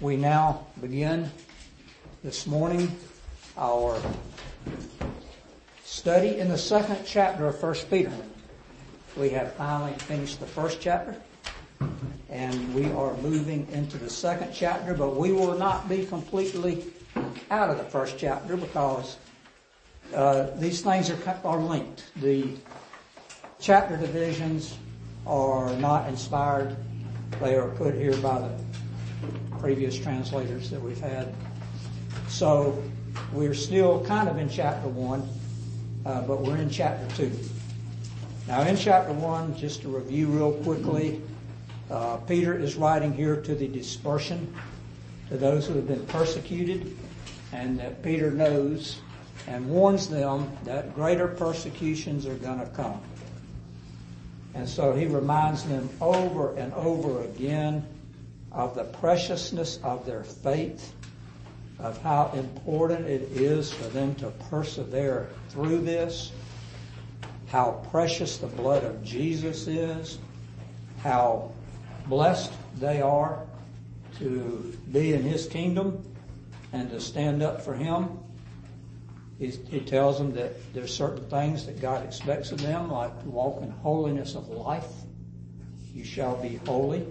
[0.00, 1.28] We now begin
[2.22, 2.96] this morning
[3.56, 4.00] our
[5.84, 8.12] study in the second chapter of 1 Peter.
[9.16, 11.16] We have finally finished the first chapter
[12.30, 16.84] and we are moving into the second chapter, but we will not be completely
[17.50, 19.16] out of the first chapter because
[20.14, 22.04] uh, these things are, are linked.
[22.20, 22.54] The
[23.58, 24.78] chapter divisions
[25.26, 26.76] are not inspired.
[27.40, 28.67] They are put here by the
[29.58, 31.34] previous translators that we've had.
[32.28, 32.82] So
[33.32, 35.28] we're still kind of in chapter one,
[36.06, 37.32] uh, but we're in chapter two.
[38.46, 41.20] Now in chapter one, just to review real quickly,
[41.90, 44.54] uh, Peter is writing here to the dispersion,
[45.28, 46.96] to those who have been persecuted,
[47.52, 49.00] and that Peter knows
[49.46, 53.00] and warns them that greater persecutions are going to come.
[54.54, 57.86] And so he reminds them over and over again
[58.58, 60.92] of the preciousness of their faith,
[61.78, 66.32] of how important it is for them to persevere through this,
[67.46, 70.18] how precious the blood of Jesus is,
[71.04, 71.52] how
[72.08, 73.46] blessed they are
[74.18, 76.02] to be in His kingdom
[76.72, 78.18] and to stand up for Him.
[79.38, 83.30] He, he tells them that there's certain things that God expects of them, like to
[83.30, 84.90] walk in holiness of life.
[85.94, 87.06] You shall be holy.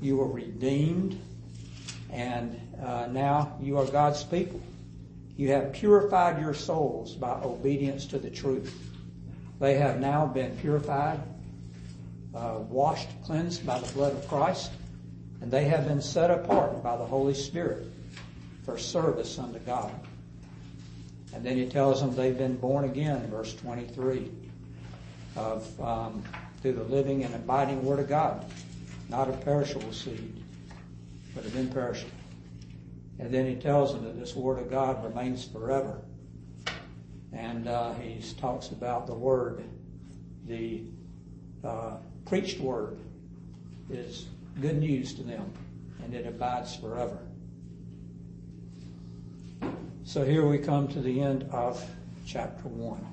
[0.00, 1.18] You are redeemed,
[2.10, 4.60] and uh, now you are God's people.
[5.36, 8.74] You have purified your souls by obedience to the truth.
[9.58, 11.20] They have now been purified,
[12.34, 14.70] uh, washed, cleansed by the blood of Christ,
[15.40, 17.86] and they have been set apart by the Holy Spirit
[18.64, 19.92] for service unto God.
[21.34, 24.30] And then he tells them they've been born again, verse 23,
[25.36, 26.22] of um,
[26.60, 28.44] through the living and abiding Word of God
[29.08, 30.42] not a perishable seed,
[31.34, 32.10] but an imperishable.
[33.18, 36.00] And then he tells them that this word of God remains forever.
[37.32, 39.64] And uh, he talks about the word,
[40.46, 40.82] the
[41.64, 41.96] uh,
[42.26, 42.98] preached word
[43.90, 44.26] is
[44.60, 45.50] good news to them,
[46.02, 47.18] and it abides forever.
[50.04, 51.84] So here we come to the end of
[52.26, 53.06] chapter 1.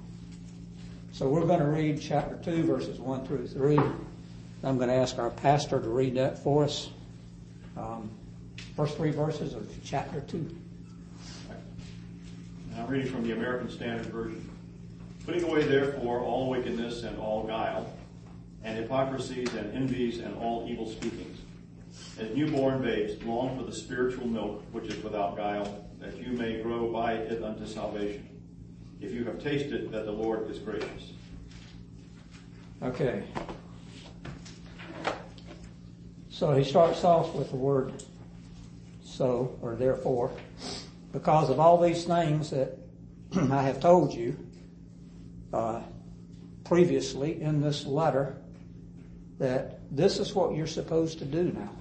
[1.12, 3.80] So we're going to read chapter 2, verses 1 through 3.
[4.64, 6.90] I'm going to ask our pastor to read that for us.
[7.76, 8.10] Um,
[8.78, 10.58] first three verses of chapter 2.
[12.78, 14.50] I'm reading from the American Standard Version.
[15.26, 17.92] Putting away therefore all wickedness and all guile,
[18.64, 21.40] and hypocrisies and envies and all evil speakings.
[22.18, 26.62] As newborn babes, long for the spiritual milk which is without guile, that you may
[26.62, 28.28] grow by it unto salvation.
[29.02, 31.12] If you have tasted that the Lord is gracious.
[32.82, 33.24] Okay.
[36.44, 38.04] So he starts off with the word
[39.02, 40.30] so or therefore
[41.14, 42.78] because of all these things that
[43.34, 44.38] I have told you
[45.54, 45.80] uh,
[46.66, 48.36] previously in this letter
[49.40, 51.72] that this is what you're supposed to do now.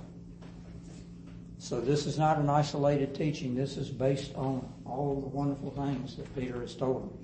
[1.58, 3.56] So this is not an isolated teaching.
[3.56, 7.18] This is based on all the wonderful things that Peter has told them.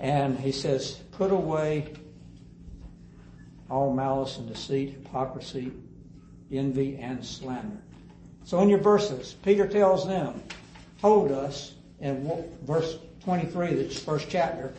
[0.00, 1.92] And he says, put away
[3.70, 5.72] all malice and deceit, hypocrisy,
[6.52, 7.78] envy, and slander.
[8.44, 10.42] So in your verses, Peter tells them,
[11.00, 14.74] told us in verse 23 of the first chapter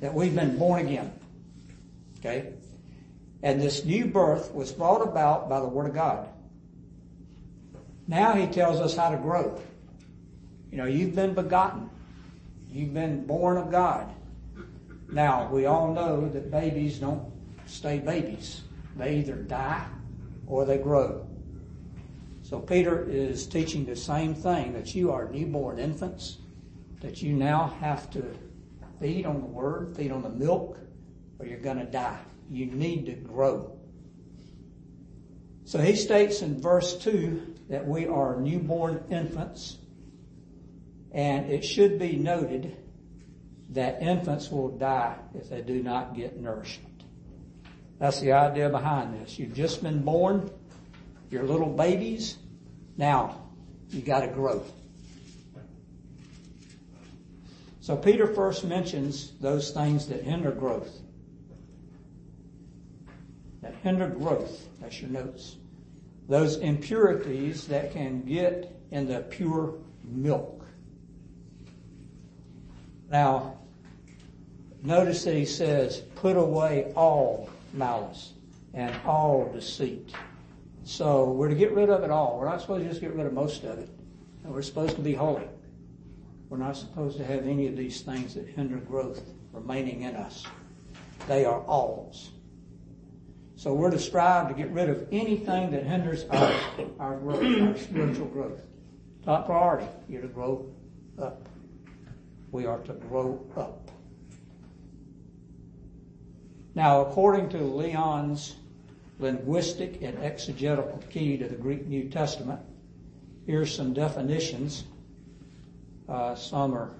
[0.00, 1.12] that we've been born again.
[2.18, 2.52] Okay?
[3.42, 6.28] And this new birth was brought about by the Word of God.
[8.06, 9.60] Now he tells us how to grow.
[10.70, 11.90] You know, you've been begotten.
[12.70, 14.12] You've been born of God.
[15.10, 17.32] Now, we all know that babies don't
[17.68, 18.62] stay babies.
[18.96, 19.86] They either die
[20.46, 21.26] or they grow.
[22.42, 26.38] So Peter is teaching the same thing that you are newborn infants,
[27.00, 28.24] that you now have to
[29.00, 30.78] feed on the word, feed on the milk,
[31.38, 32.18] or you're going to die.
[32.50, 33.78] You need to grow.
[35.64, 39.76] So he states in verse 2 that we are newborn infants,
[41.12, 42.76] and it should be noted
[43.70, 46.87] that infants will die if they do not get nourishment.
[47.98, 49.38] That's the idea behind this.
[49.38, 50.50] You've just been born.
[51.30, 52.36] You're little babies.
[52.96, 53.42] Now,
[53.90, 54.64] you gotta grow.
[57.80, 60.94] So Peter first mentions those things that hinder growth.
[63.62, 64.68] That hinder growth.
[64.80, 65.56] That's your notes.
[66.28, 69.74] Those impurities that can get in the pure
[70.04, 70.66] milk.
[73.10, 73.58] Now,
[74.82, 78.32] notice that he says, put away all malice
[78.74, 80.12] and all deceit.
[80.84, 82.38] So we're to get rid of it all.
[82.38, 83.88] We're not supposed to just get rid of most of it.
[84.44, 85.46] We're supposed to be holy.
[86.48, 89.22] We're not supposed to have any of these things that hinder growth
[89.52, 90.46] remaining in us.
[91.26, 92.30] They are alls.
[93.56, 96.54] So we're to strive to get rid of anything that hinders our,
[97.00, 98.60] our growth, our spiritual growth.
[99.24, 100.64] Top priority, you're to grow
[101.20, 101.46] up.
[102.50, 103.90] We are to grow up.
[106.74, 108.56] Now, according to Leon's
[109.18, 112.60] linguistic and exegetical key to the Greek New Testament,
[113.46, 114.84] here's some definitions.
[116.08, 116.90] Uh, some are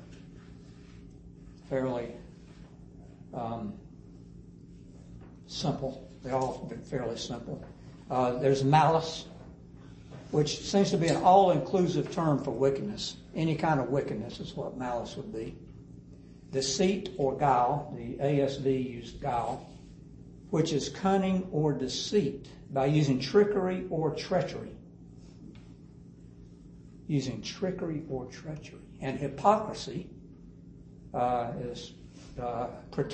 [1.69, 2.13] fairly
[3.33, 3.75] um,
[5.47, 6.11] simple.
[6.23, 7.63] They all have been fairly simple.
[8.11, 9.27] Uh, there's malice,
[10.31, 13.17] which seems to be an all-inclusive term for wickedness.
[13.35, 15.55] Any kind of wickedness is what malice would be.
[16.51, 19.69] Deceit or guile, the ASV used guile,
[20.51, 24.73] which is cunning or deceit by using trickery or treachery.
[27.07, 28.81] Using trickery or treachery.
[29.01, 30.09] And hypocrisy
[31.15, 31.93] uh, is
[32.41, 33.05] uh, pre-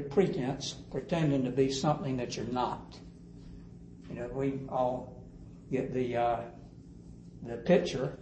[0.00, 2.98] pretense, pretending to be something that you're not.
[4.08, 5.22] You know, we all
[5.70, 6.40] get the uh,
[7.42, 8.18] the picture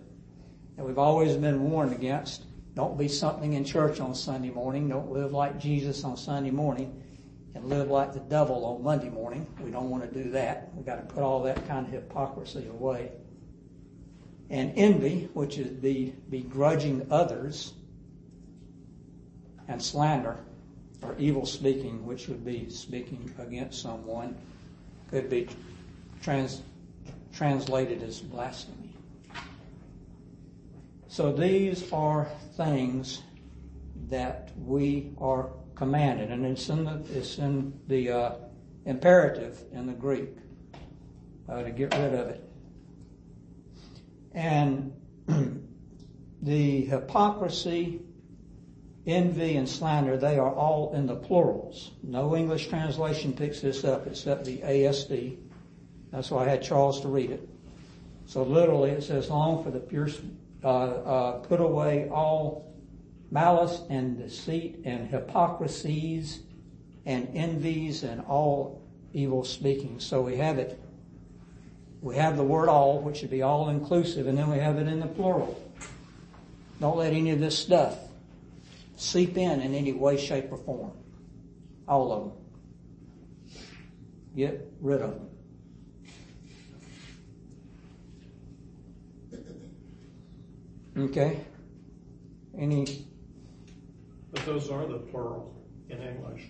[0.76, 2.44] that we've always been warned against.
[2.75, 4.88] Don't be something in church on Sunday morning.
[4.88, 7.03] Don't live like Jesus on Sunday morning
[7.55, 9.47] and live like the devil on Monday morning.
[9.62, 10.71] We don't want to do that.
[10.75, 13.12] We've got to put all that kind of hypocrisy away.
[14.50, 17.75] And envy, which is be begrudging others,
[19.69, 20.37] and slander,
[21.03, 24.37] or evil speaking, which would be speaking against someone,
[25.11, 25.49] could be
[26.23, 26.62] trans,
[27.32, 28.83] translated as blasphemy.
[31.14, 33.22] So these are things
[34.08, 38.32] that we are commanded, and it's in the, it's in the uh,
[38.84, 40.31] imperative in the Greek
[41.49, 42.50] uh, to get rid of it.
[44.32, 44.93] And
[46.43, 48.00] the hypocrisy,
[49.06, 51.93] envy, and slander, they are all in the plurals.
[52.02, 55.37] No English translation picks this up except the ASV.
[56.11, 57.49] That's why I had Charles to read it.
[58.26, 62.75] So literally it says, long for the uh, Uh, uh, put away all
[63.31, 66.40] malice and deceit and hypocrisies
[67.05, 68.82] and envies and all
[69.12, 70.00] evil speaking.
[70.00, 70.81] So we have it.
[72.00, 74.87] We have the word all, which should be all inclusive, and then we have it
[74.87, 75.61] in the plural.
[76.81, 77.99] Don't let any of this stuff
[78.96, 80.93] seep in in any way, shape, or form.
[81.87, 82.32] All of them.
[84.37, 85.24] Get rid of them.
[90.96, 91.41] Okay?
[92.56, 93.06] Any
[94.32, 95.55] But those are the plural
[95.88, 96.43] in English.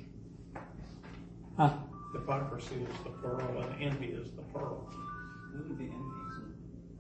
[1.56, 1.73] Huh?
[2.12, 4.91] Hypocrisy is the plural and envy is the plural.
[5.55, 6.37] Wouldn't be envies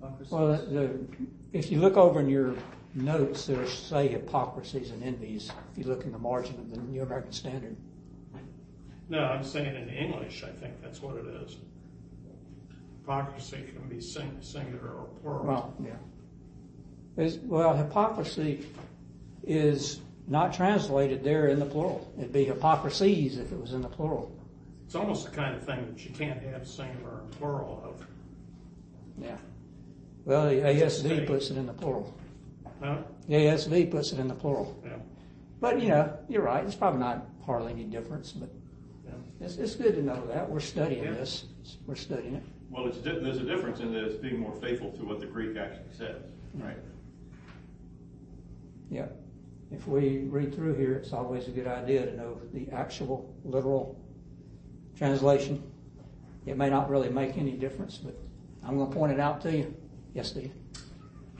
[0.00, 0.30] and.
[0.30, 1.06] Well, the, the,
[1.52, 2.54] if you look over in your
[2.94, 5.50] notes, there say hypocrisies and envies.
[5.72, 7.76] If you look in the margin of the New American Standard.
[9.08, 11.56] No, I'm saying in English, I think that's what it is.
[13.00, 15.44] Hypocrisy can be sing, singular or plural.
[15.44, 15.92] Well, yeah.
[17.16, 18.66] Is, well, hypocrisy
[19.46, 22.12] is not translated there in the plural.
[22.18, 24.36] It'd be hypocrisies if it was in the plural.
[24.86, 28.06] It's almost the kind of thing that you can't have singular and plural of.
[29.22, 29.36] Yeah.
[30.24, 32.14] Well, the ASV puts it in the plural.
[32.82, 32.98] Huh?
[33.28, 34.80] The ASV puts it in the plural.
[34.84, 34.96] Yeah.
[35.60, 36.64] But you know, you're right.
[36.64, 38.50] It's probably not hardly any difference, but
[39.06, 39.12] yeah.
[39.40, 41.12] it's, it's good to know that we're studying Yeah.
[41.12, 41.44] this.
[41.86, 42.42] We're studying it.
[42.70, 45.26] Well, it's, di- there's a difference in that it's being more faithful to what the
[45.26, 46.22] Greek actually says,
[46.56, 46.64] mm.
[46.64, 46.76] right?
[48.94, 49.06] Yeah.
[49.72, 54.00] If we read through here, it's always a good idea to know the actual literal
[54.96, 55.60] translation.
[56.46, 58.16] It may not really make any difference, but
[58.62, 59.74] I'm going to point it out to you.
[60.14, 60.52] Yes, Steve.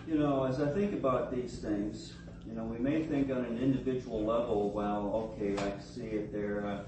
[0.09, 3.59] You know, as I think about these things, you know, we may think on an
[3.59, 6.85] individual level, well, okay, I see it there.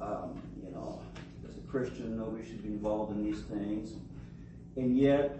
[0.00, 1.00] Uh, um, you know,
[1.48, 3.92] as a Christian, nobody should be involved in these things.
[4.76, 5.38] And yet,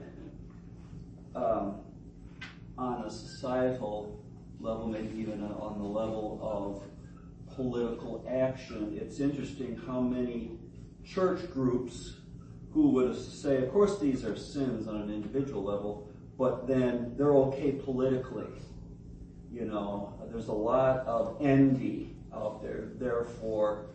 [1.35, 1.81] um,
[2.79, 4.24] on a societal
[4.65, 10.59] level, maybe even on the level of political action, it's interesting how many
[11.05, 12.15] church groups
[12.73, 17.35] who would say, of course, these are sins on an individual level, but then they're
[17.35, 18.51] okay politically.
[19.53, 22.89] You know, there's a lot of envy out there.
[22.99, 23.87] Therefore,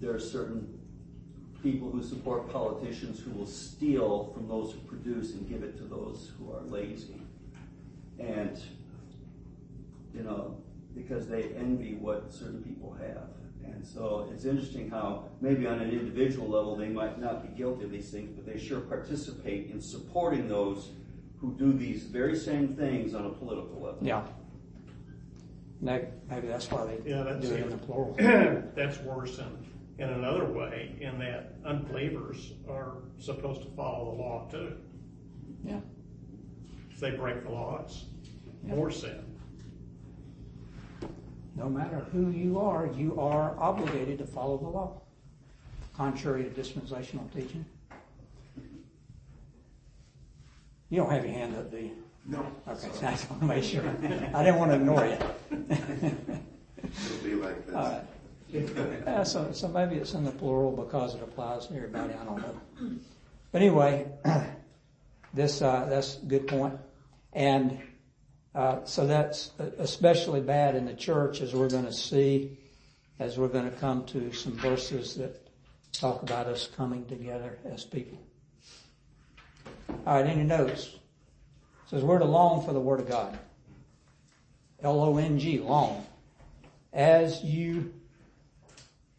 [0.00, 0.76] there are certain
[1.62, 5.84] people who support politicians who will steal from those who produce and give it to
[5.84, 7.20] those who are lazy.
[8.18, 8.60] And,
[10.16, 10.56] you know,
[10.94, 13.28] because they envy what certain people have.
[13.64, 17.84] And so it's interesting how maybe on an individual level they might not be guilty
[17.84, 20.92] of these things, but they sure participate in supporting those
[21.40, 23.98] who do these very same things on a political level.
[24.00, 24.24] Yeah.
[25.80, 27.64] Maybe, maybe that's why they Yeah, that's do it it.
[27.64, 28.14] in the plural.
[28.74, 29.66] That's worse in,
[30.02, 34.72] in another way, in that unbelievers are supposed to follow the law too.
[35.64, 35.80] Yeah.
[36.90, 38.04] If they break the law, it's
[38.66, 38.74] Yeah.
[38.74, 39.22] more sin.
[41.56, 45.00] No matter who you are, you are obligated to follow the law,
[45.96, 47.64] contrary to dispensational teaching.
[50.90, 51.96] You don't have your hand up, do you?
[52.26, 52.46] No.
[52.68, 53.82] Okay, so I just want to make sure.
[54.34, 55.18] I didn't want to ignore you.
[56.78, 57.74] It'll be like this.
[57.74, 58.02] All right.
[58.48, 62.38] Yeah, so, so maybe it's in the plural because it applies to everybody, I don't
[62.38, 62.60] know.
[63.50, 64.06] But anyway,
[65.34, 66.78] this, uh, that's a good point.
[67.32, 67.80] And,
[68.56, 72.56] uh, so that's especially bad in the church as we're gonna see,
[73.18, 75.46] as we're gonna come to some verses that
[75.92, 78.18] talk about us coming together as people.
[80.06, 80.86] All right, any notes?
[80.86, 83.38] It says we're to long for the Word of God.
[84.82, 86.04] L-O-N-G, long.
[86.92, 87.92] As you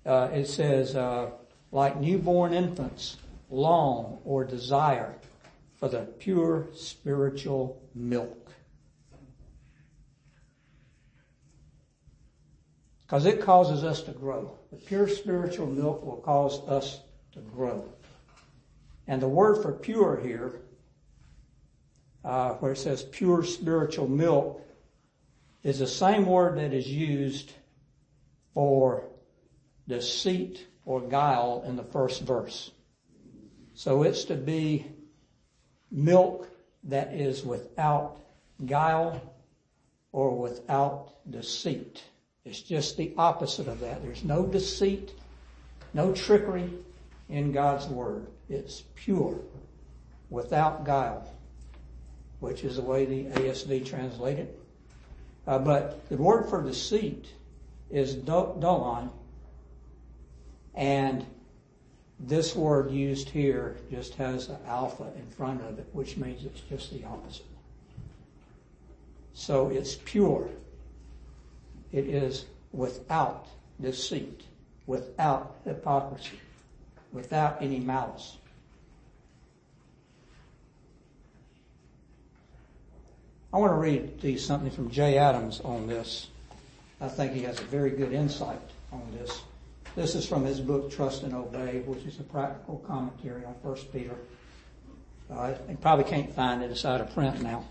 [0.08, 1.29] uh, it says, uh,
[1.72, 3.17] like newborn infants,
[3.50, 5.13] long or desire
[5.75, 8.46] for the pure spiritual milk.
[13.07, 14.57] Because it causes us to grow.
[14.69, 16.99] The pure spiritual milk will cause us
[17.31, 17.87] to grow.
[19.07, 20.59] And the word for pure here,
[22.25, 24.61] uh, where it says pure spiritual milk,
[25.63, 27.53] is the same word that is used
[28.53, 29.05] for
[29.87, 32.71] deceit or guile in the first verse.
[33.73, 34.85] So it's to be
[35.89, 36.49] milk
[36.83, 38.19] that is without
[38.65, 39.33] guile
[40.11, 42.03] or without deceit.
[42.47, 44.01] It's just the opposite of that.
[44.01, 45.11] There's no deceit,
[45.93, 46.69] no trickery
[47.27, 48.27] in God's Word.
[48.49, 49.37] It's pure,
[50.29, 51.29] without guile,
[52.39, 54.59] which is the way the ASV translate it.
[55.45, 57.27] Uh, but the word for deceit
[57.89, 59.09] is do- dolon,
[60.75, 61.25] and
[62.19, 66.61] this word used here just has an alpha in front of it, which means it's
[66.61, 67.45] just the opposite.
[69.33, 70.49] So it's pure.
[71.91, 73.48] It is without
[73.82, 74.41] deceit,
[74.86, 76.39] without hypocrisy,
[77.13, 78.38] without any malice.
[83.53, 86.27] I want to read to you something from Jay Adams on this.
[87.00, 88.60] I think he has a very good insight
[88.91, 89.41] on this.
[89.96, 93.77] This is from his book Trust and Obey, which is a practical commentary on 1
[93.94, 94.15] Peter.
[95.32, 96.72] Uh, you probably can't find it.
[96.72, 97.65] It's out of print now.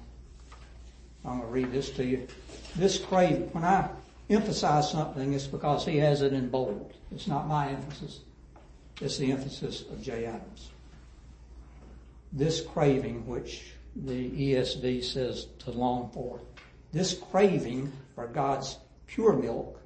[1.24, 2.26] I'm going to read this to you.
[2.76, 3.88] This craving, when I
[4.28, 6.92] emphasize something, it's because he has it in bold.
[7.12, 8.20] It's not my emphasis.
[9.00, 10.70] It's the emphasis of Jay Adams.
[12.32, 16.40] This craving, which the ESV says to long for,
[16.92, 19.80] this craving for God's pure milk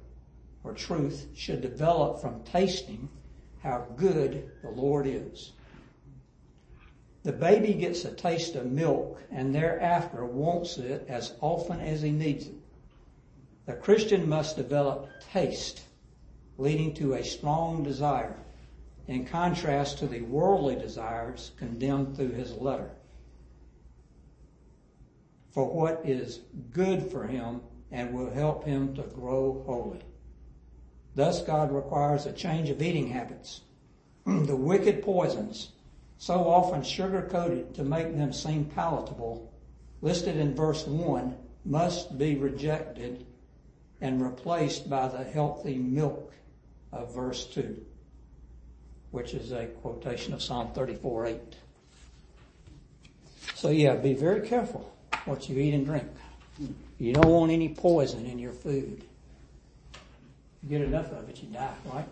[0.63, 3.09] or truth should develop from tasting
[3.61, 5.51] how good the Lord is.
[7.23, 12.11] The baby gets a taste of milk and thereafter wants it as often as he
[12.11, 12.60] needs it.
[13.67, 15.83] The Christian must develop taste,
[16.57, 18.35] leading to a strong desire,
[19.07, 22.89] in contrast to the worldly desires condemned through his letter.
[25.51, 26.39] For what is
[26.71, 30.01] good for him and will help him to grow holy.
[31.13, 33.61] Thus God requires a change of eating habits.
[34.25, 35.73] the wicked poisons,
[36.17, 39.51] so often sugar coated to make them seem palatable,
[40.01, 43.27] listed in verse 1, must be rejected
[44.01, 46.33] and replaced by the healthy milk
[46.91, 47.79] of verse 2,
[49.11, 51.39] which is a quotation of Psalm 34 8.
[53.55, 54.91] So yeah, be very careful
[55.25, 56.09] what you eat and drink.
[56.97, 59.03] You don't want any poison in your food.
[60.63, 62.07] You get enough of it, you die, right?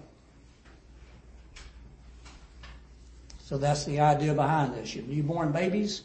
[3.43, 4.95] So that's the idea behind this.
[4.95, 6.03] Your newborn babies,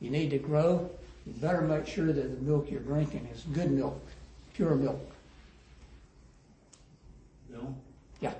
[0.00, 0.88] you need to grow.
[1.26, 4.00] You better make sure that the milk you're drinking is good milk,
[4.54, 5.15] pure milk.
[7.56, 7.74] Bill?
[8.20, 8.34] Yeah.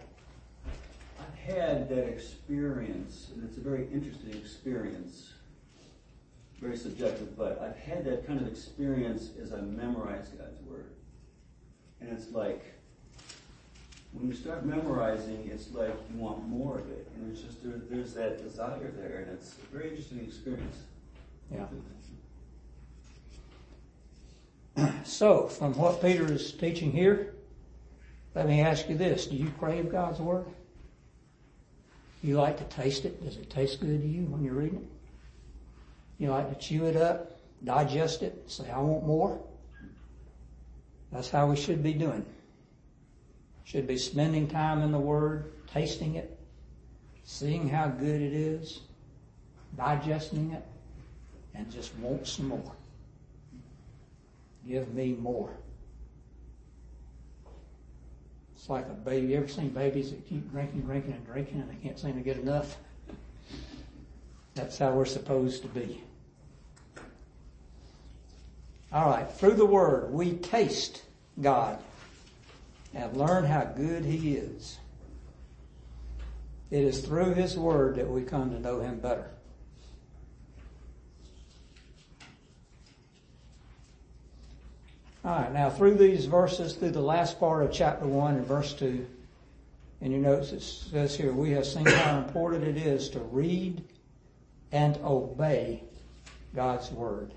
[1.20, 5.32] I've had that experience, and it's a very interesting experience.
[6.60, 10.86] Very subjective, but I've had that kind of experience as I memorize God's Word.
[12.00, 12.64] And it's like,
[14.12, 17.06] when you start memorizing, it's like you want more of it.
[17.14, 20.76] And it's just, there, there's that desire there, and it's a very interesting experience.
[21.52, 21.66] Yeah.
[25.04, 27.35] So, from what Peter is teaching here,
[28.36, 30.44] Let me ask you this, do you crave God's Word?
[32.22, 33.24] You like to taste it?
[33.24, 36.22] Does it taste good to you when you're reading it?
[36.22, 39.40] You like to chew it up, digest it, say, I want more?
[41.10, 42.26] That's how we should be doing.
[43.64, 46.38] Should be spending time in the Word, tasting it,
[47.24, 48.80] seeing how good it is,
[49.78, 50.64] digesting it,
[51.54, 52.72] and just want some more.
[54.68, 55.56] Give me more.
[58.56, 59.28] It's like a baby.
[59.28, 62.20] You ever seen babies that keep drinking, drinking, and drinking, and they can't seem to
[62.20, 62.78] get enough?
[64.54, 66.02] That's how we're supposed to be.
[68.92, 71.02] All right, through the Word, we taste
[71.40, 71.78] God
[72.94, 74.78] and learn how good He is.
[76.70, 79.30] It is through His Word that we come to know Him better.
[85.26, 88.72] All right, now through these verses, through the last part of chapter 1 and verse
[88.74, 89.04] 2,
[90.00, 93.82] and you notice it says here, we have seen how important it is to read
[94.70, 95.82] and obey
[96.54, 97.32] God's Word.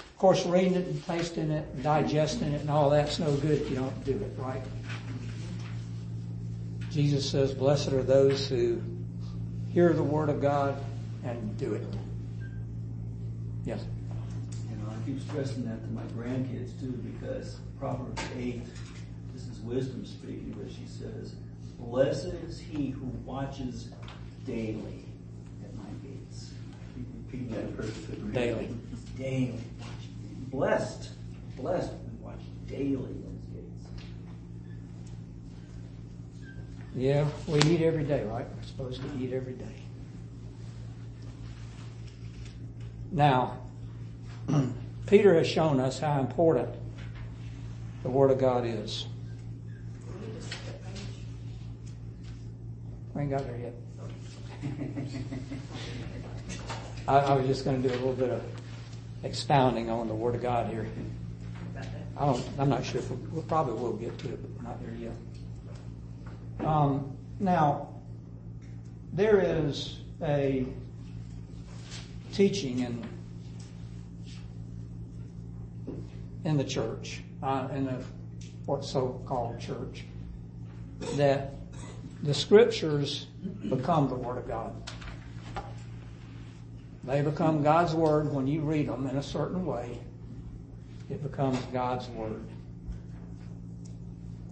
[0.00, 3.60] Of course, reading it and tasting it and digesting it and all that's no good
[3.60, 4.62] if you don't do it, right?
[6.90, 8.80] Jesus says, blessed are those who
[9.70, 10.82] hear the Word of God
[11.24, 11.84] and do it.
[13.66, 13.84] Yes?
[15.08, 18.64] You know, I keep stressing that to my grandkids too, because Proverbs eight,
[19.32, 21.34] this is wisdom speaking, but she says,
[21.78, 23.88] Blessed is he who watches
[24.44, 25.04] daily
[25.64, 26.50] at my gates.
[26.72, 28.32] I keep repeating that perfectly.
[28.32, 28.68] Daily.
[29.16, 29.60] Daily.
[30.50, 31.10] Blessed,
[31.56, 33.86] blessed who watch daily at his gates.
[36.94, 38.46] Yeah, we eat every day, right?
[38.46, 39.64] We're supposed to eat every day.
[43.10, 43.58] Now,
[45.08, 46.68] Peter has shown us how important
[48.02, 49.06] the Word of God is.
[53.14, 53.74] We ain't got there yet.
[57.08, 58.42] I, I was just going to do a little bit of
[59.22, 60.86] expounding on the Word of God here.
[62.18, 62.44] I don't.
[62.58, 64.94] I'm not sure if we, we probably will get to it, but we're not there
[64.94, 66.66] yet.
[66.66, 67.94] Um, now,
[69.14, 70.66] there is a
[72.34, 73.02] teaching in
[76.48, 78.02] in the church, uh, in the
[78.64, 80.04] what's so-called church,
[81.16, 81.52] that
[82.22, 83.26] the scriptures
[83.68, 84.74] become the Word of God.
[87.04, 89.98] They become God's Word when you read them in a certain way.
[91.10, 92.42] It becomes God's Word.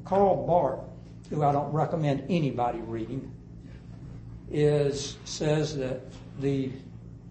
[0.05, 0.85] Karl Barth,
[1.31, 3.33] who I don't recommend anybody reading,
[4.51, 6.03] is says that
[6.41, 6.73] the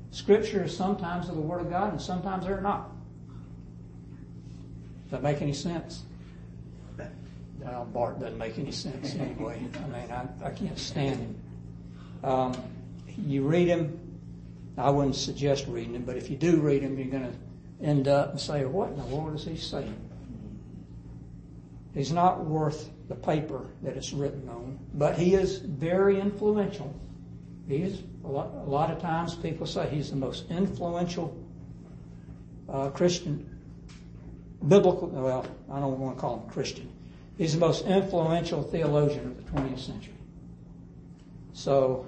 [0.09, 2.94] scriptures sometimes are the Word of God and sometimes they're not.
[5.15, 6.03] That make any sense?
[7.59, 9.65] Well, Barth doesn't make any sense anyway.
[9.73, 11.41] I mean, I, I can't stand him.
[12.21, 12.53] Um,
[13.25, 13.97] you read him,
[14.77, 17.33] I wouldn't suggest reading him, but if you do read him, you're going to
[17.81, 19.95] end up and say, what in the world is he saying?
[21.93, 26.93] He's not worth the paper that it's written on, but he is very influential.
[27.69, 31.41] He is, a lot, a lot of times people say he's the most influential
[32.67, 33.54] uh, Christian,
[34.67, 36.91] biblical, well, I don't want to call him Christian.
[37.37, 40.13] He's the most influential theologian of the 20th century.
[41.53, 42.05] So,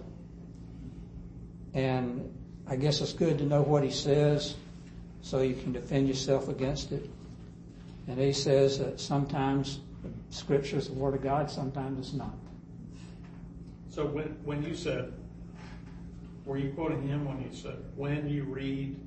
[1.73, 2.33] and
[2.67, 4.55] I guess it's good to know what he says
[5.21, 7.09] so you can defend yourself against it.
[8.07, 12.33] And he says that sometimes the scripture is the word of God, sometimes it's not.
[13.89, 15.11] So when, when you said,
[16.45, 18.97] were you quoting him when you said, when you read,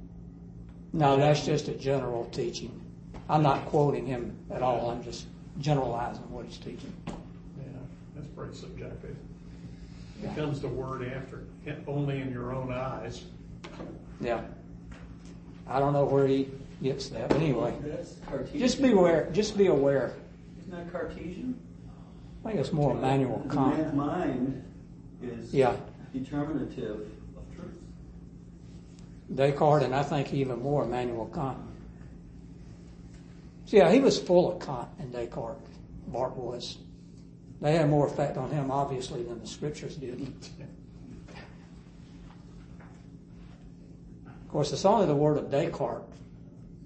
[0.93, 2.79] No, that's just a general teaching.
[3.31, 4.91] I'm not quoting him at all.
[4.91, 5.27] I'm just
[5.61, 6.93] generalizing what he's teaching.
[7.07, 7.63] yeah,
[8.17, 9.17] that's pretty subjective.
[10.21, 11.45] Becomes the word after,
[11.87, 13.23] only in your own eyes.
[14.21, 14.43] Yeah.
[15.69, 16.49] I don't know where he
[16.83, 17.73] gets that, but anyway.
[18.57, 20.13] Just be aware, just be aware.
[20.59, 21.57] Isn't that Cartesian?
[22.45, 23.79] I think it's more Immanuel The Kant.
[23.79, 24.65] man's mind
[25.23, 25.77] is Yeah.
[26.13, 27.79] determinative of truth.
[29.33, 31.59] Descartes, and I think even more Immanuel Kant.
[33.71, 35.61] So yeah, he was full of Kant and Descartes.
[36.09, 36.79] Barth was.
[37.61, 40.21] They had more effect on him, obviously, than the scriptures did.
[44.27, 46.03] Of course, it's only the word of Descartes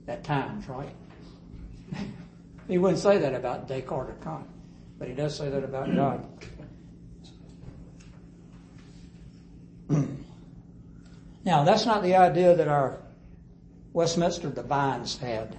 [0.09, 0.95] at times, right?
[2.69, 4.47] he wouldn't say that about Descartes or Kant,
[4.99, 6.29] but he does say that about God.
[11.47, 12.99] now, that's not the idea that our
[13.95, 15.57] Westminster divines had.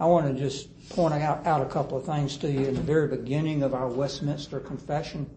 [0.00, 2.80] I want to just point out, out a couple of things to you in the
[2.80, 5.30] very beginning of our Westminster Confession.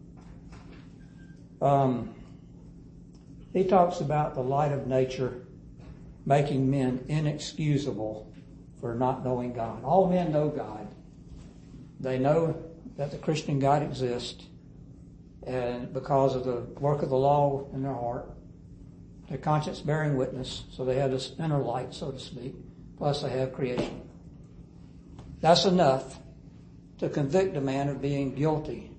[1.61, 2.13] Um,
[3.53, 5.45] he talks about the light of nature
[6.25, 8.31] making men inexcusable
[8.81, 9.83] for not knowing God.
[9.83, 10.87] All men know God.
[11.99, 12.63] They know
[12.97, 14.45] that the Christian God exists,
[15.45, 18.29] and because of the work of the law in their heart,
[19.29, 22.55] their conscience bearing witness, so they have this inner light, so to speak,
[22.97, 24.06] plus they have creation.
[25.39, 26.19] That's enough
[26.99, 28.91] to convict a man of being guilty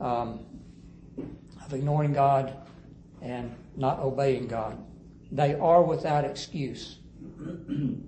[0.00, 0.40] um,
[1.64, 2.56] of ignoring God
[3.20, 4.78] and not obeying God.
[5.30, 6.98] They are without excuse.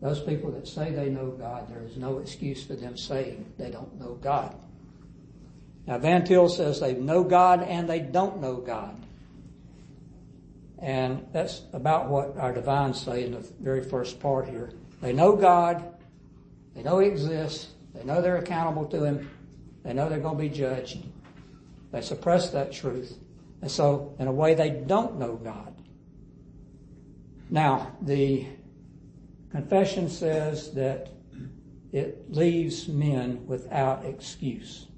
[0.00, 3.70] Those people that say they know God, there is no excuse for them saying they
[3.70, 4.54] don't know God.
[5.86, 9.00] Now Van Til says they know God and they don't know God.
[10.78, 14.72] And that's about what our divines say in the very first part here.
[15.00, 15.93] They know God,
[16.74, 19.30] they know He exists, they know they're accountable to Him,
[19.82, 21.04] they know they're going to be judged.
[21.92, 23.16] They suppress that truth.
[23.62, 25.74] And so, in a way, they don't know God.
[27.50, 28.46] Now, the
[29.50, 31.10] confession says that
[31.92, 34.88] it leaves men without excuse.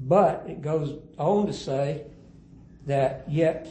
[0.00, 2.06] But it goes on to say
[2.86, 3.68] that yet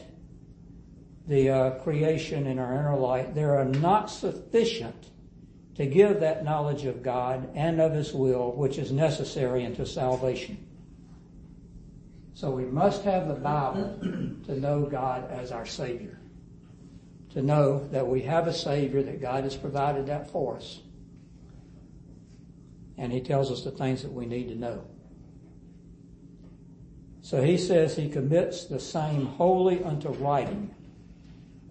[1.28, 5.10] the uh, creation in our inner light, they are not sufficient
[5.76, 10.58] to give that knowledge of God and of His will, which is necessary unto salvation.
[12.34, 13.98] So we must have the Bible
[14.46, 16.20] to know God as our Savior.
[17.32, 20.82] To know that we have a Savior, that God has provided that for us.
[22.98, 24.86] And He tells us the things that we need to know.
[27.24, 30.76] So he says he commits the same wholly unto writing,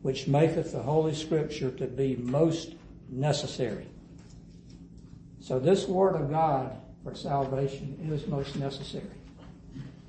[0.00, 2.74] which maketh the Holy Scripture to be most
[3.10, 3.86] necessary.
[5.42, 9.04] So this Word of God for salvation is most necessary.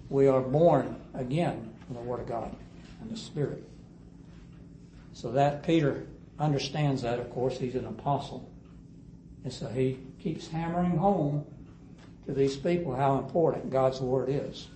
[0.08, 2.56] We are born again from the Word of God
[3.02, 3.68] and the Spirit.
[5.14, 6.06] So that Peter
[6.38, 8.48] understands that, of course, he's an apostle.
[9.44, 11.46] And so he keeps hammering home
[12.28, 14.68] to these people how important God's Word is.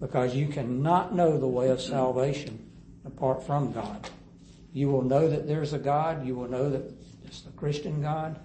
[0.00, 2.70] Because you cannot know the way of salvation
[3.04, 4.08] apart from God.
[4.72, 6.26] You will know that there's a God.
[6.26, 6.90] You will know that
[7.26, 8.40] it's the Christian God.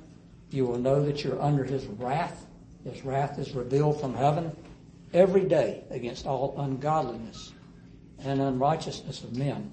[0.52, 2.46] You will know that you're under His wrath.
[2.84, 4.56] His wrath is revealed from heaven
[5.14, 7.54] every day against all ungodliness
[8.20, 9.72] and unrighteousness of men.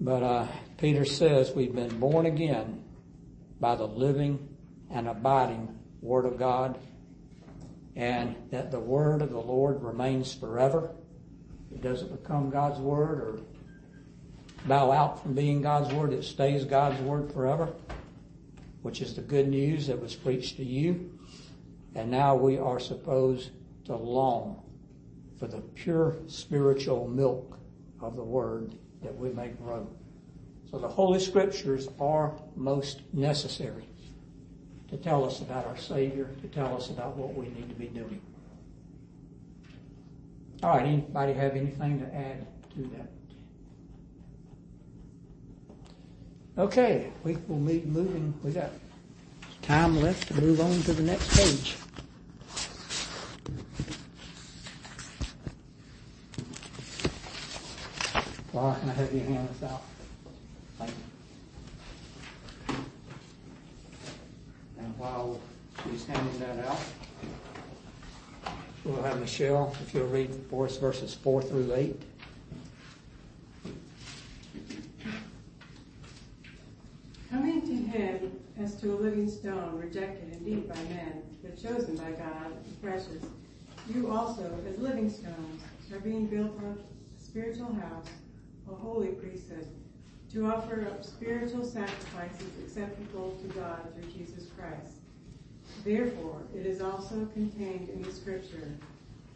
[0.00, 0.46] But uh,
[0.78, 2.82] Peter says we've been born again
[3.60, 4.48] by the living
[4.90, 6.78] and abiding Word of God,
[7.94, 10.90] and that the Word of the Lord remains forever.
[11.72, 13.40] It doesn't become God's Word or
[14.66, 16.12] bow out from being God's Word.
[16.12, 17.72] It stays God's Word forever,
[18.82, 21.18] which is the good news that was preached to you.
[21.94, 23.50] And now we are supposed
[23.86, 24.62] to long
[25.38, 27.58] for the pure spiritual milk
[28.00, 29.88] of the Word that we may grow.
[30.70, 33.86] So the Holy Scriptures are most necessary
[34.88, 37.86] to tell us about our Savior, to tell us about what we need to be
[37.86, 38.20] doing.
[40.62, 43.19] All right, anybody have anything to add to that?
[46.58, 48.34] Okay, we will be moving.
[48.42, 48.70] We got
[49.62, 51.76] time left to move on to the next page.
[58.52, 59.82] Laura, can I have you hand this out?
[60.76, 60.90] Thank
[62.68, 62.74] you.
[64.78, 65.40] And while
[65.84, 66.80] she's handing that out,
[68.84, 72.02] we'll have Michelle, if you'll read for us verses 4 through 8.
[79.10, 83.24] Living stone, rejected indeed by men, but chosen by God and precious,
[83.92, 88.06] you also, as living stones, are being built up a spiritual house,
[88.70, 89.66] a holy priesthood,
[90.32, 94.98] to offer up spiritual sacrifices acceptable to God through Jesus Christ.
[95.84, 98.68] Therefore, it is also contained in the scripture,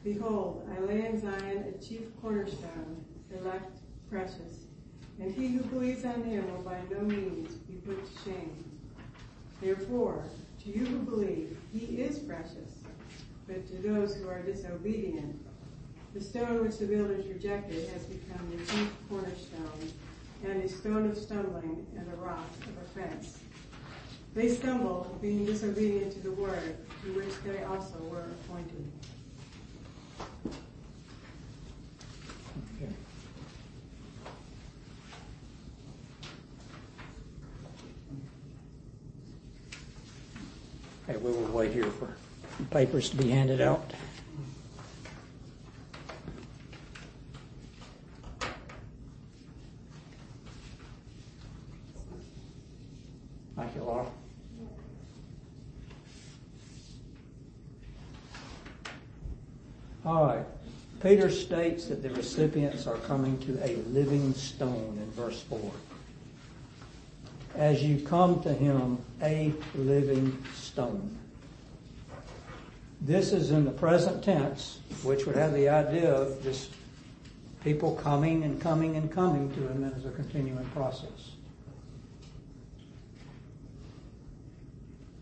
[0.04, 3.04] Behold, I lay in Zion a chief cornerstone,
[3.36, 4.66] elect, precious,
[5.20, 8.73] and he who believes on him will by no means be put to shame.
[9.60, 10.24] Therefore,
[10.62, 12.82] to you who believe, he is precious,
[13.46, 15.40] but to those who are disobedient,
[16.12, 19.92] the stone which the builders rejected has become the chief cornerstone,
[20.44, 23.38] and a stone of stumbling and a rock of offense.
[24.34, 28.90] They stumble, being disobedient to the word, to which they also were appointed.
[32.76, 32.92] Okay.
[41.08, 42.08] Okay, we will wait here for
[42.70, 43.92] papers to be handed out.
[53.56, 54.06] Thank you, Laura.
[60.06, 60.46] All right.
[61.02, 65.72] Peter states that the recipients are coming to a living stone in verse 4.
[67.56, 71.18] As you come to him, a living stone.
[73.04, 76.70] This is in the present tense, which would have the idea of just
[77.62, 81.32] people coming and coming and coming to him as a continuing process.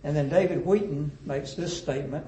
[0.05, 2.25] And then David Wheaton makes this statement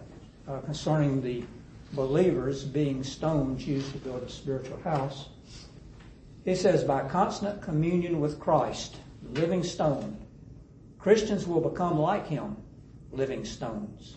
[0.49, 1.45] uh, concerning the
[1.93, 5.29] believers being stones used to build a spiritual house.
[6.45, 8.97] He says, by constant communion with Christ,
[9.35, 10.17] living stone,
[10.99, 12.57] Christians will become like him,
[13.12, 14.17] living stones.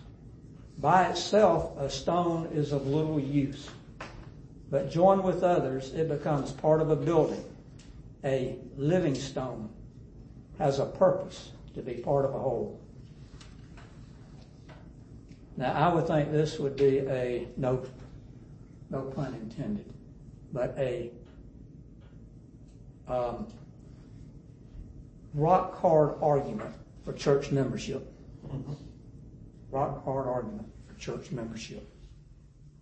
[0.79, 3.69] By itself, a stone is of little use.
[4.69, 7.43] But joined with others, it becomes part of a building.
[8.23, 9.69] A living stone
[10.59, 12.79] has a purpose to be part of a whole.
[15.55, 17.83] Now, I would think this would be a, no,
[18.89, 19.91] no pun intended,
[20.53, 21.11] but a
[23.07, 23.47] um,
[25.33, 28.13] rock hard argument for church membership.
[29.69, 31.87] Rock hard argument for church membership.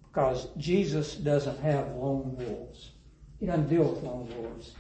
[0.04, 2.92] Because Jesus doesn't have lone wolves.
[3.40, 4.74] He doesn't deal with lone wolves.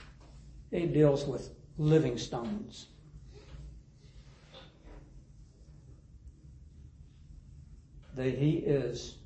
[0.71, 2.87] He deals with living stones.
[8.15, 9.17] that he is,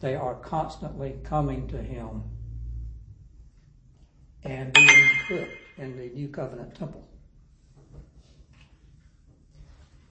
[0.00, 2.22] they are constantly coming to him
[4.44, 7.05] and being put in the new covenant temple.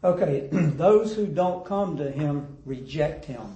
[0.05, 3.55] Okay, those who don't come to him reject him.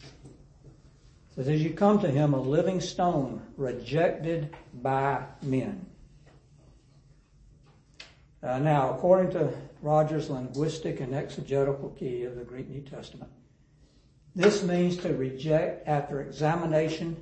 [0.00, 5.86] It says, as you come to him, a living stone rejected by men.
[8.44, 13.32] Uh, now, according to Rogers' linguistic and exegetical key of the Greek New Testament,
[14.36, 17.16] this means to reject after examination,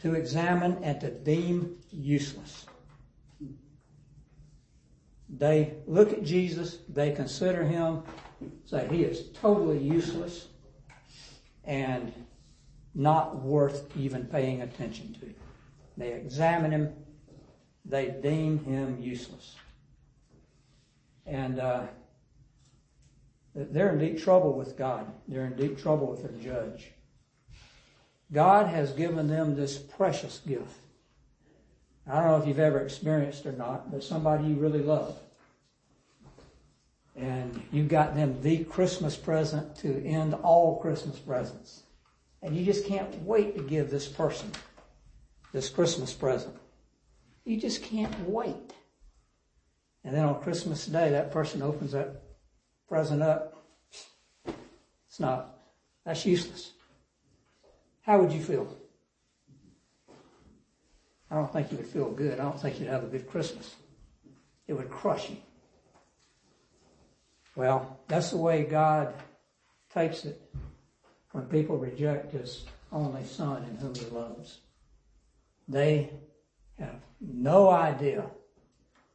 [0.00, 2.66] to examine and to deem useless.
[5.32, 8.02] They look at Jesus, they consider him,
[8.66, 10.48] say he is totally useless
[11.64, 12.12] and
[12.94, 15.34] not worth even paying attention to.
[15.96, 16.92] They examine him,
[17.84, 19.56] they deem him useless.
[21.24, 21.84] And uh,
[23.54, 25.06] they're in deep trouble with God.
[25.28, 26.90] They're in deep trouble with their judge.
[28.32, 30.80] God has given them this precious gift.
[32.06, 35.16] I don't know if you've ever experienced or not, but somebody you really love.
[37.14, 41.82] And you got them the Christmas present to end all Christmas presents.
[42.42, 44.50] And you just can't wait to give this person
[45.52, 46.56] this Christmas present.
[47.44, 48.72] You just can't wait.
[50.04, 52.22] And then on Christmas Day, that person opens that
[52.88, 53.64] present up.
[55.06, 55.58] It's not,
[56.04, 56.72] that's useless.
[58.00, 58.76] How would you feel?
[61.30, 62.40] I don't think you would feel good.
[62.40, 63.76] I don't think you'd have a good Christmas.
[64.66, 65.36] It would crush you.
[67.54, 69.14] Well, that's the way God
[69.92, 70.40] takes it
[71.32, 74.58] when people reject His only Son in whom He loves.
[75.68, 76.10] They
[76.78, 78.26] have no idea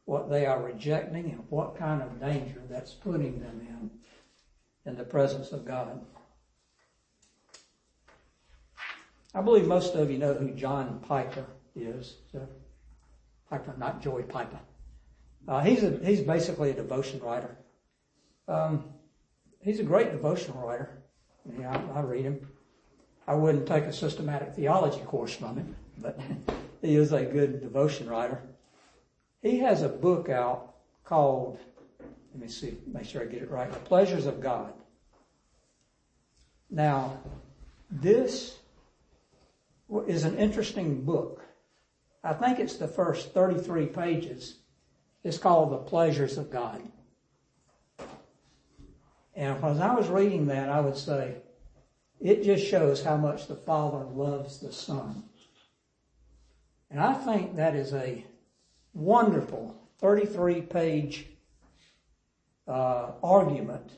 [0.04, 3.90] what they are rejecting and what kind of danger that's putting them in
[4.86, 6.00] in the presence of God.
[9.34, 11.44] I believe most of you know who John Piper
[11.76, 12.14] is.
[12.32, 12.48] So,
[13.50, 14.58] Piper, not Joy Piper.
[15.46, 17.56] Uh, he's a, he's basically a devotion writer.
[18.48, 18.84] Um,
[19.60, 21.02] he's a great devotional writer.
[21.58, 22.48] Yeah, I, I read him.
[23.26, 26.18] I wouldn't take a systematic theology course from him, but
[26.82, 28.42] he is a good devotion writer.
[29.42, 31.58] He has a book out called,
[32.32, 34.72] let me see, make sure I get it right, The Pleasures of God.
[36.70, 37.18] Now,
[37.90, 38.58] this
[40.06, 41.44] is an interesting book.
[42.24, 44.56] I think it's the first 33 pages.
[45.22, 46.82] It's called The Pleasures of God.
[49.38, 51.36] And as I was reading that, I would say,
[52.20, 55.22] it just shows how much the Father loves the Son.
[56.90, 58.24] And I think that is a
[58.94, 61.26] wonderful 33 page
[62.66, 63.92] uh, argument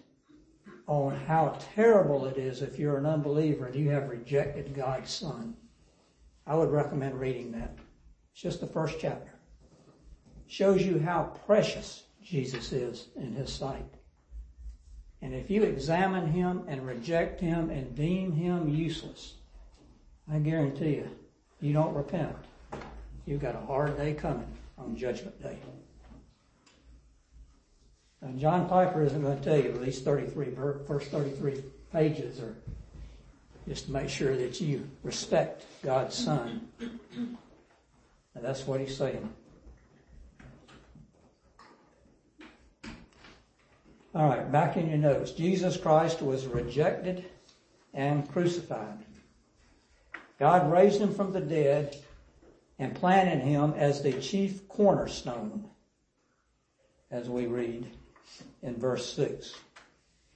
[0.86, 5.56] on how terrible it is if you're an unbeliever and you have rejected God's Son.
[6.46, 7.78] I would recommend reading that.
[8.34, 9.32] It's just the first chapter.
[10.48, 13.86] Shows you how precious Jesus is in His sight.
[15.22, 19.34] And if you examine him and reject him and deem him useless,
[20.32, 21.08] I guarantee you,
[21.60, 22.34] you don't repent.
[23.26, 24.46] You've got a hard day coming
[24.78, 25.58] on Judgment Day.
[28.22, 32.54] Now, John Piper isn't going to tell you these 33, ver- first 33 pages are
[33.68, 36.68] just to make sure that you respect God's Son.
[36.80, 39.28] And that's what he's saying.
[44.12, 45.30] All right, back in your notes.
[45.30, 47.24] Jesus Christ was rejected
[47.94, 48.98] and crucified.
[50.36, 51.96] God raised him from the dead
[52.80, 55.70] and planted him as the chief cornerstone,
[57.12, 57.86] as we read
[58.62, 59.54] in verse 6.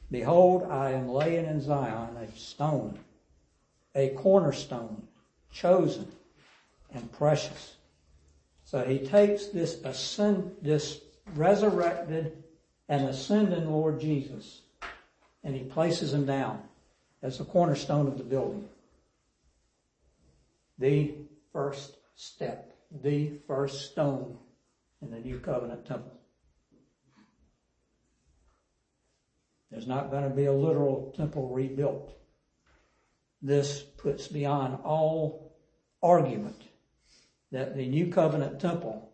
[0.08, 3.00] Behold, I am laying in Zion a stone,
[3.96, 5.02] a cornerstone,
[5.50, 6.06] chosen
[6.92, 7.74] and precious.
[8.62, 11.00] So he takes this ascend, this
[11.34, 12.43] resurrected
[12.88, 14.62] and ascending Lord Jesus,
[15.42, 16.62] and he places him down
[17.22, 18.68] as the cornerstone of the building.
[20.78, 21.14] The
[21.52, 24.36] first step, the first stone
[25.00, 26.12] in the new covenant temple.
[29.70, 32.16] There's not going to be a literal temple rebuilt.
[33.42, 35.56] This puts beyond all
[36.02, 36.62] argument
[37.50, 39.10] that the new covenant temple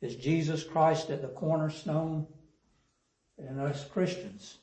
[0.00, 2.26] is Jesus Christ at the cornerstone
[3.38, 4.58] and us Christians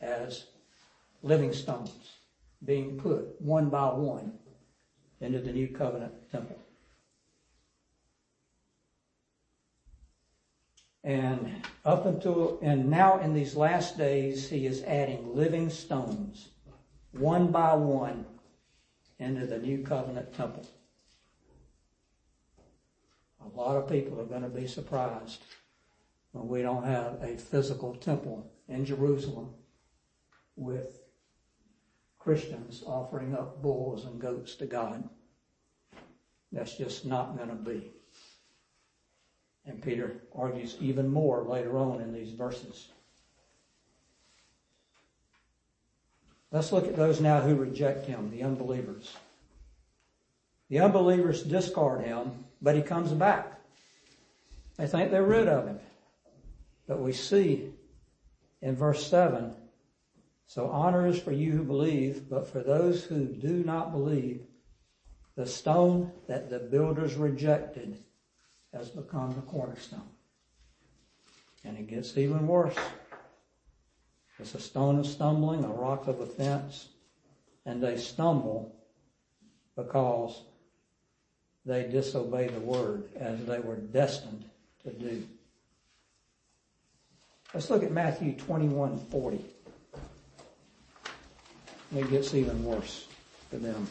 [0.00, 0.46] as
[1.22, 2.16] living stones
[2.64, 4.32] being put one by one
[5.20, 6.58] into the new covenant temple.
[11.04, 16.48] And up until, and now in these last days, he is adding living stones,
[17.12, 18.26] one by one,
[19.18, 20.66] into the new covenant temple.
[23.40, 25.42] A lot of people are going to be surprised
[26.38, 29.50] Uh, we don't have a physical temple in Jerusalem
[30.56, 31.00] with
[32.18, 35.08] Christians offering up bulls and goats to God.
[36.52, 37.90] That's just not going to be.
[39.66, 42.88] And Peter argues even more later on in these verses.
[46.50, 49.14] Let's look at those now who reject him, the unbelievers.
[50.70, 53.60] The unbelievers discard him, but he comes back.
[54.78, 55.78] They think they're rid of him.
[56.88, 57.70] But we see
[58.60, 59.54] in verse 7
[60.48, 64.40] so honor is for you who believe, but for those who do not believe,
[65.36, 67.98] the stone that the builders rejected
[68.72, 70.08] has become the cornerstone.
[71.64, 72.74] And it gets even worse.
[74.38, 76.88] It's a stone of stumbling, a rock of offense,
[77.66, 78.74] and they stumble
[79.76, 80.40] because
[81.66, 84.46] they disobey the word as they were destined
[84.84, 85.26] to do.
[87.54, 89.42] Let's look at Matthew 21 40.
[91.96, 93.06] It gets even worse
[93.48, 93.88] for them.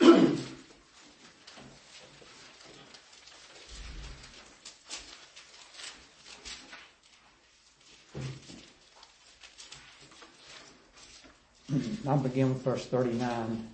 [12.08, 13.68] I'll begin with verse 39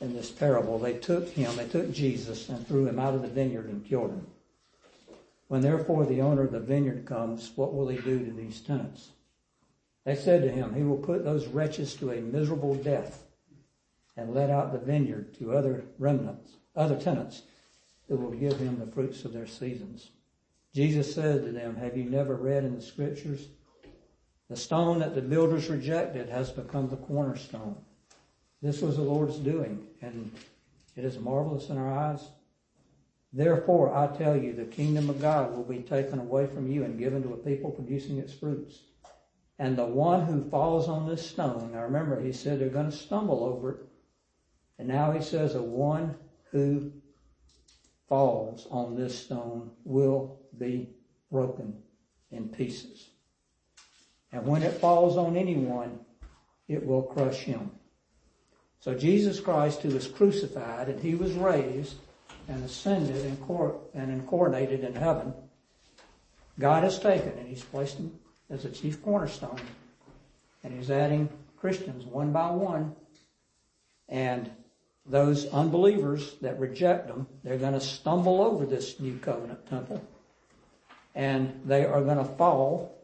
[0.00, 0.78] in this parable.
[0.78, 4.10] They took him, they took Jesus and threw him out of the vineyard and killed
[4.10, 4.26] him.
[5.48, 9.10] When therefore the owner of the vineyard comes, what will he do to these tenants?
[10.04, 13.24] They said to him, He will put those wretches to a miserable death
[14.16, 17.42] and let out the vineyard to other remnants, other tenants
[18.08, 20.10] who will give him the fruits of their seasons.
[20.74, 23.48] Jesus said to them, Have you never read in the scriptures?
[24.48, 27.76] The stone that the builders rejected has become the cornerstone.
[28.60, 30.32] This was the Lord's doing, and
[30.96, 32.28] it is marvelous in our eyes.
[33.32, 36.98] Therefore, I tell you, the kingdom of God will be taken away from you and
[36.98, 38.80] given to a people producing its fruits.
[39.58, 42.96] And the one who falls on this stone, now remember, he said they're going to
[42.96, 43.80] stumble over it.
[44.78, 46.14] And now he says, a one
[46.52, 46.92] who
[48.08, 50.88] falls on this stone will be
[51.30, 51.74] broken
[52.30, 53.10] in pieces.
[54.32, 56.00] And when it falls on anyone,
[56.68, 57.70] it will crush him.
[58.88, 61.96] So Jesus Christ, who was crucified and he was raised
[62.48, 65.34] and ascended and, cor- and coronated in heaven,
[66.58, 68.18] God has taken and he's placed him
[68.48, 69.60] as a chief cornerstone.
[70.64, 71.28] And he's adding
[71.58, 72.96] Christians one by one.
[74.08, 74.50] And
[75.04, 80.02] those unbelievers that reject them, they're going to stumble over this new covenant temple.
[81.14, 82.98] And they are going to fall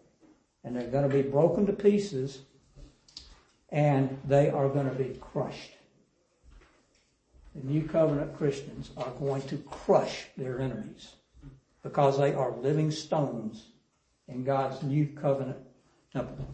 [0.64, 2.40] and they're going to be broken to pieces
[3.74, 5.72] and they are going to be crushed.
[7.56, 11.10] The new covenant Christians are going to crush their enemies.
[11.82, 13.66] because they are living stones
[14.26, 15.58] in God's new covenant
[16.14, 16.46] temple.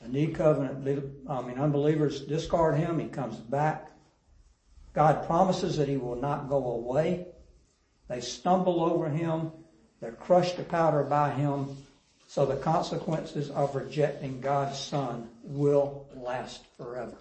[0.00, 3.92] A new covenant, I mean, unbelievers discard him, he comes back.
[4.94, 7.28] God promises that he will not go away.
[8.08, 9.52] They stumble over him,
[10.00, 11.76] they're crushed to powder by him,
[12.32, 17.18] so the consequences of rejecting God's Son will last forever.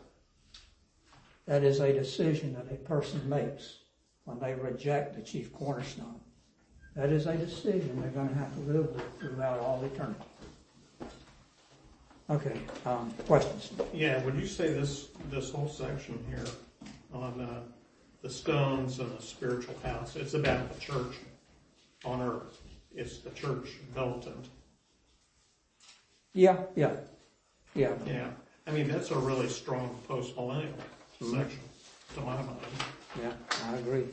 [1.47, 3.79] That is a decision that a person makes
[4.23, 6.21] when they reject the chief cornerstone.
[6.95, 10.23] That is a decision they're going to have to live with throughout all eternity.
[12.29, 13.69] Okay, um, questions?
[13.93, 16.47] Yeah, would you say this, this whole section here
[17.13, 17.63] on, uh,
[18.21, 21.15] the stones and the spiritual house, it's about the church
[22.05, 22.61] on earth.
[22.95, 24.47] It's the church militant.
[26.33, 26.91] Yeah, yeah,
[27.75, 27.93] yeah.
[28.05, 28.27] Yeah,
[28.67, 30.73] I mean, that's a really strong post-millennial
[31.21, 31.39] Mm-hmm.
[31.39, 31.59] section,
[32.15, 32.57] to my mind.
[33.21, 33.31] Yeah,
[33.67, 34.05] I agree.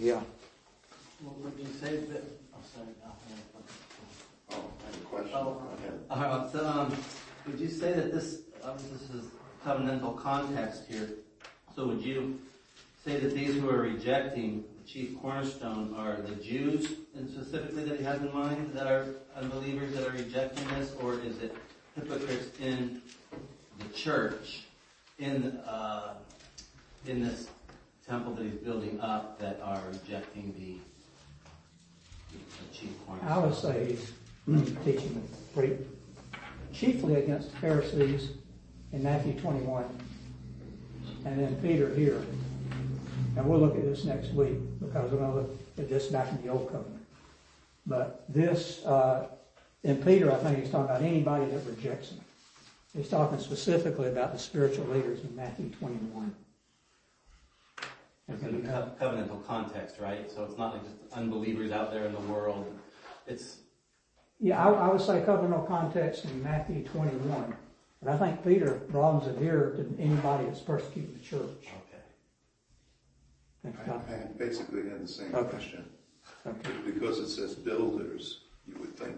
[0.00, 0.20] Yeah.
[1.22, 5.32] Well, would you say that, oh, sorry, oh, yeah, Oh, I have a question.
[5.36, 5.44] Oh.
[5.44, 5.62] Go.
[6.10, 6.96] All right, so, um,
[7.46, 9.26] would you say that this, um, this is
[9.64, 11.08] covenantal context here?
[11.76, 12.40] So would you
[13.04, 17.98] say that these who are rejecting the chief cornerstone are the Jews, and specifically that
[17.98, 21.54] he has in mind, that are unbelievers that are rejecting this, or is it
[21.94, 23.02] hypocrites in
[23.78, 24.64] the church,
[25.18, 26.14] in, uh,
[27.06, 27.48] in this
[28.08, 30.78] temple that he's building up that are rejecting the,
[32.32, 33.30] the chief cornerstone?
[33.30, 33.96] I would say
[34.46, 35.22] he's teaching
[35.52, 35.84] pretty
[36.72, 38.30] chiefly against Pharisees
[38.92, 39.84] in Matthew 21,
[41.26, 42.24] and then Peter here.
[43.38, 46.28] And we'll look at this next week because we're going to look at this back
[46.32, 47.06] in the Old Covenant.
[47.86, 49.28] But this, uh,
[49.84, 52.20] in Peter, I think he's talking about anybody that rejects him.
[52.96, 56.34] He's talking specifically about the spiritual leaders in Matthew 21.
[58.28, 60.28] It's in a co- covenantal context, right?
[60.28, 62.66] So it's not like just unbelievers out there in the world.
[63.28, 63.58] It's
[64.40, 67.54] Yeah, I, I would say covenantal context in Matthew 21.
[68.02, 71.68] But I think Peter broadens it here to anybody that's persecuting the church.
[73.66, 73.90] Okay.
[73.90, 75.50] I I basically had the same Okay.
[75.50, 75.84] question.
[76.46, 76.70] Okay.
[76.84, 79.16] Because it says builders, you would think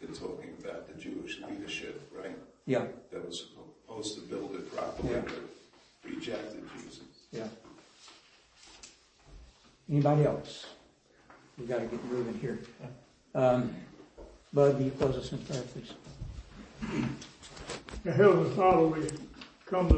[0.00, 2.36] they're talking about the Jewish leadership, right?
[2.66, 3.46] Yeah, That was
[3.86, 5.20] supposed to build it properly, Yeah.
[5.22, 5.40] but
[6.04, 7.00] rejected Jesus.
[7.32, 7.48] yeah.
[9.88, 10.66] Anybody else?
[11.58, 12.58] We gotta get moving here.
[13.34, 13.74] Um,
[14.52, 15.92] Bud, will you close us in prayer, please?
[18.04, 19.08] Heavenly Father, we
[19.66, 19.94] come to